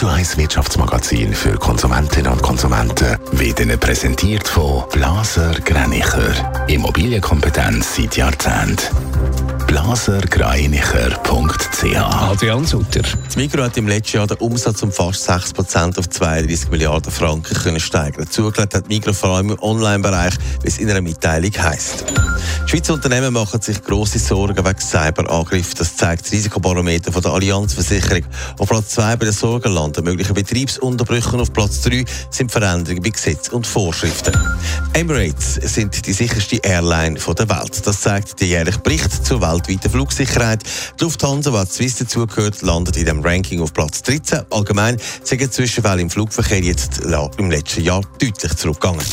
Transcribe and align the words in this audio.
Radio 0.00 0.16
1 0.16 0.38
Wirtschaftsmagazin 0.38 1.34
für 1.34 1.58
Konsumentinnen 1.58 2.32
und 2.32 2.40
Konsumenten 2.40 3.18
wird 3.32 3.60
Ihnen 3.60 3.78
präsentiert 3.78 4.48
von 4.48 4.84
Blaser 4.92 5.52
Greinicher. 5.62 6.32
Immobilienkompetenz 6.68 7.96
seit 7.96 8.16
Jahrzehnten 8.16 8.78
blasergreinicher.ch 9.66 11.96
Adrian 11.96 12.64
Sutter. 12.64 13.02
Das 13.26 13.36
Mikro 13.36 13.62
hat 13.62 13.76
im 13.76 13.88
letzten 13.88 14.16
Jahr 14.16 14.26
den 14.26 14.38
Umsatz 14.38 14.82
um 14.82 14.90
fast 14.90 15.28
6% 15.28 15.98
auf 15.98 16.08
32 16.08 16.70
Milliarden 16.70 17.12
Franken 17.12 17.54
können 17.54 17.78
steigern. 17.78 18.26
Zugelegt 18.26 18.74
hat 18.74 18.88
Mikro 18.88 19.12
vor 19.12 19.36
allem 19.36 19.50
im 19.50 19.62
Online-Bereich, 19.62 20.32
wie 20.62 20.68
es 20.68 20.78
in 20.78 20.90
einer 20.90 21.02
Mitteilung 21.02 21.52
heisst. 21.58 22.06
Schweizer 22.70 22.94
Unternehmen 22.94 23.32
machen 23.32 23.60
sich 23.60 23.82
grosse 23.82 24.20
Sorgen 24.20 24.64
wegen 24.64 24.78
Cyberangriffen. 24.78 25.74
Das 25.76 25.96
zeigt 25.96 26.24
das 26.24 26.30
Risikobarometer 26.30 27.10
von 27.10 27.20
der 27.20 27.32
Allianzversicherung. 27.32 28.22
Auf 28.60 28.68
Platz 28.68 28.90
2 28.90 29.16
bei 29.16 29.24
den 29.24 29.34
Sorgen 29.34 29.72
landen 29.72 30.04
mögliche 30.04 30.32
Betriebsunterbrüche 30.32 31.36
auf 31.36 31.52
Platz 31.52 31.80
3 31.80 32.04
sind 32.30 32.52
Veränderungen 32.52 33.02
bei 33.02 33.08
Gesetz 33.08 33.48
und 33.48 33.66
Vorschriften. 33.66 34.38
Emirates 34.92 35.54
sind 35.54 36.06
die 36.06 36.12
sicherste 36.12 36.58
Airline 36.58 37.18
der 37.18 37.48
Welt. 37.48 37.84
Das 37.84 38.02
zeigt 38.02 38.40
der 38.40 38.46
jährliche 38.46 38.78
Bericht 38.78 39.26
zur 39.26 39.40
Welt 39.40 39.66
weltweiten 39.66 39.90
Flugsicherheit. 39.90 40.62
Die 41.00 41.02
Lufthansa, 41.02 41.52
was 41.52 41.74
Swiss 41.74 41.96
dazugehört, 41.96 42.62
landet 42.62 42.96
in 42.98 43.06
dem 43.06 43.20
Ranking 43.20 43.62
auf 43.62 43.74
Platz 43.74 44.00
13. 44.04 44.42
Allgemein 44.50 44.96
sind 45.24 45.52
Zwischenfälle 45.52 46.02
im 46.02 46.08
Flugverkehr 46.08 46.60
jetzt 46.60 47.00
im 47.36 47.50
letzten 47.50 47.82
Jahr 47.82 48.02
deutlich 48.20 48.54
zurückgegangen. 48.54 49.04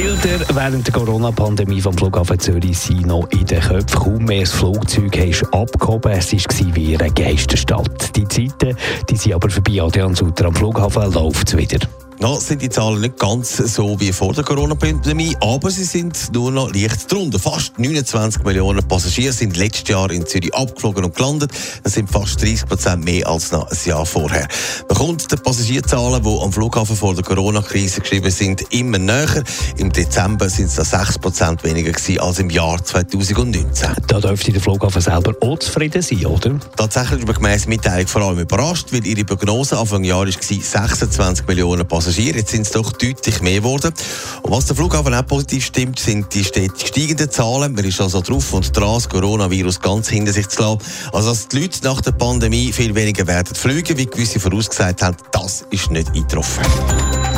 Bilder 0.00 0.40
während 0.54 0.86
der 0.86 0.94
Corona-Pandemie 0.94 1.82
vom 1.82 1.92
Flughafen 1.92 2.38
Zürich 2.38 2.78
sind 2.78 3.04
noch 3.04 3.28
in 3.32 3.44
den 3.44 3.60
Köpfen. 3.60 4.00
Kaum 4.00 4.24
mehr 4.24 4.40
das 4.40 4.52
Flugzeug 4.52 5.14
ist 5.14 5.44
abgehoben. 5.52 6.12
Es 6.12 6.32
war 6.32 6.74
wie 6.74 6.96
eine 6.96 7.12
Geisterstadt. 7.12 8.16
Die 8.16 8.26
Zeiten 8.26 8.74
die 9.10 9.16
sind 9.16 9.34
aber 9.34 9.50
vorbei. 9.50 9.82
Adrian 9.82 10.14
Sutter 10.14 10.46
am 10.46 10.54
Flughafen 10.54 11.12
läuft 11.12 11.48
es 11.48 11.56
wieder. 11.58 11.80
Noch 12.20 12.38
sind 12.38 12.60
die 12.60 12.68
Zahlen 12.68 13.00
nicht 13.00 13.18
ganz 13.18 13.56
so 13.56 13.98
wie 13.98 14.12
vor 14.12 14.34
der 14.34 14.44
Corona-Pandemie, 14.44 15.34
aber 15.40 15.70
sie 15.70 15.84
sind 15.84 16.34
nur 16.34 16.52
noch 16.52 16.70
leicht 16.70 17.10
drunter. 17.10 17.38
Fast 17.38 17.78
29 17.78 18.42
Millionen 18.42 18.86
Passagiere 18.86 19.32
sind 19.32 19.56
letztes 19.56 19.88
Jahr 19.88 20.10
in 20.10 20.26
Zürich 20.26 20.54
abgeflogen 20.54 21.02
und 21.02 21.16
gelandet. 21.16 21.50
Das 21.82 21.94
sind 21.94 22.10
fast 22.10 22.42
30 22.42 22.66
Prozent 22.66 23.04
mehr 23.06 23.26
als 23.26 23.52
noch 23.52 23.70
ein 23.70 23.78
Jahr 23.86 24.04
vorher. 24.04 24.46
Man 24.86 24.98
kommt 24.98 25.32
die 25.32 25.36
Passagierzahlen, 25.36 26.22
die 26.22 26.38
am 26.42 26.52
Flughafen 26.52 26.94
vor 26.94 27.14
der 27.14 27.24
Corona-Krise 27.24 28.02
geschrieben 28.02 28.30
sind, 28.30 28.70
immer 28.70 28.98
näher. 28.98 29.42
Im 29.78 29.90
Dezember 29.90 30.50
sind 30.50 30.66
es 30.66 30.74
da 30.74 30.84
6 30.84 31.20
Prozent 31.20 31.64
weniger 31.64 31.92
gewesen 31.92 32.20
als 32.20 32.38
im 32.38 32.50
Jahr 32.50 32.84
2019. 32.84 33.94
Da 34.08 34.20
dürfte 34.20 34.52
der 34.52 34.60
Flughafen 34.60 35.00
selber 35.00 35.34
auch 35.40 35.58
zufrieden 35.58 36.02
sein, 36.02 36.26
oder? 36.26 36.60
Tatsächlich 36.76 37.20
ist 37.20 37.26
man 37.26 37.36
gemäss 37.36 37.66
Mitteilung 37.66 38.08
vor 38.08 38.20
allem 38.20 38.40
überrascht, 38.40 38.88
weil 38.92 39.06
ihre 39.06 39.24
Prognose 39.24 39.78
Anfang 39.78 40.04
Jahr 40.04 40.26
war 40.26 40.30
26 40.30 41.46
Millionen 41.46 41.88
Passagiere 41.88 42.09
Passagiere. 42.10 42.38
Jetzt 42.38 42.50
sind 42.50 42.62
es 42.62 42.72
doch 42.72 42.92
deutlich 42.92 43.40
mehr 43.40 43.60
geworden. 43.60 43.94
Und 44.42 44.50
was 44.50 44.66
der 44.66 44.74
Flughafen 44.74 45.14
auch 45.14 45.26
positiv 45.26 45.64
stimmt, 45.64 46.00
sind 46.00 46.34
die 46.34 46.42
stetig 46.42 46.88
steigenden 46.88 47.30
Zahlen. 47.30 47.72
Man 47.72 47.84
ist 47.84 48.00
also 48.00 48.20
drauf 48.20 48.52
und 48.52 48.76
dran, 48.76 48.94
das 48.94 49.08
Coronavirus 49.08 49.80
ganz 49.80 50.08
hinter 50.08 50.32
sich 50.32 50.48
zu 50.48 50.60
lassen. 50.62 50.80
Also, 51.12 51.30
dass 51.30 51.46
die 51.46 51.60
Leute 51.60 51.84
nach 51.84 52.00
der 52.00 52.12
Pandemie 52.12 52.72
viel 52.72 52.94
weniger 52.96 53.26
werden 53.28 53.54
fliegen, 53.54 53.96
wie 53.96 54.06
gewisse 54.06 54.40
vorausgesagt 54.40 55.02
haben, 55.02 55.16
das 55.30 55.64
ist 55.70 55.90
nicht 55.90 56.08
eingetroffen. 56.08 56.64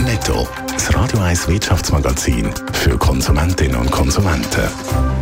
Netto, 0.04 0.48
das 0.72 0.94
Radio 0.94 1.20
1 1.20 1.48
Wirtschaftsmagazin 1.48 2.50
für 2.72 2.96
Konsumentinnen 2.96 3.76
und 3.76 3.90
Konsumenten. 3.90 5.21